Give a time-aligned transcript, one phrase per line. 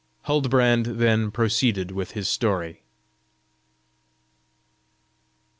[0.23, 2.81] Huldbrand then proceeded with his story.